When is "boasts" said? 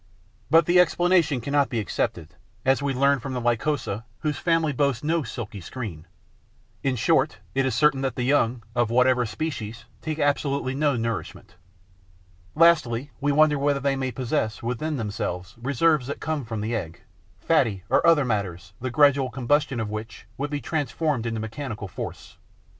4.73-5.03